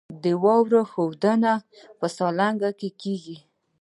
د 0.23 0.25
واورې 0.43 0.81
ښویدنه 0.91 1.53
په 1.99 2.05
سالنګ 2.15 2.61
کې 2.79 2.89
کیږي 3.01 3.37